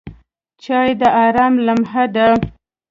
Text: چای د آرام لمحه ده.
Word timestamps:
چای 0.63 0.89
د 0.99 1.01
آرام 1.25 1.53
لمحه 1.65 2.05
ده. 2.15 2.27